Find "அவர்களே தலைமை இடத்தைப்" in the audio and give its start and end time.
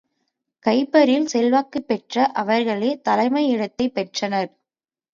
2.33-3.93